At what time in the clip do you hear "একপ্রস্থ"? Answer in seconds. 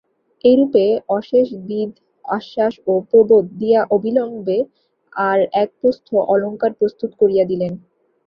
5.63-6.07